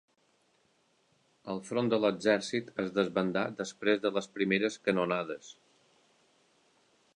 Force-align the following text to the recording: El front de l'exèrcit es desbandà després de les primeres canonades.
El 1.53 1.61
front 1.67 1.91
de 1.93 1.99
l'exèrcit 2.05 2.71
es 2.85 2.89
desbandà 2.97 3.45
després 3.61 4.03
de 4.07 4.13
les 4.17 4.31
primeres 4.39 4.81
canonades. 4.89 5.55